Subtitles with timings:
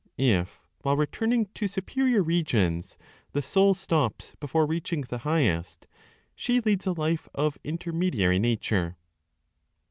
[0.17, 2.97] If, while returning to superior regions,
[3.33, 5.85] the soul stops before reaching the highest,
[6.33, 8.97] she leads a life of intermediary nature.